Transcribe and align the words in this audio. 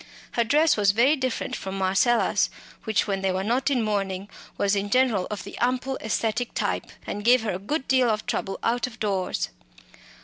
Her 0.31 0.43
dress 0.43 0.75
was 0.77 0.93
very 0.93 1.15
different 1.15 1.55
from 1.55 1.77
Marcella's, 1.77 2.49
which, 2.85 3.05
when 3.05 3.21
they 3.21 3.31
were 3.31 3.43
not 3.43 3.69
in 3.69 3.83
mourning, 3.83 4.29
was 4.57 4.75
in 4.75 4.89
general 4.89 5.27
of 5.29 5.43
the 5.43 5.55
ample 5.59 5.97
"aesthetic" 6.01 6.55
type, 6.55 6.85
and 7.05 7.23
gave 7.23 7.43
her 7.43 7.51
a 7.51 7.59
good 7.59 7.87
deal 7.87 8.09
of 8.09 8.25
trouble 8.25 8.57
out 8.63 8.87
of 8.87 8.99
doors. 8.99 9.49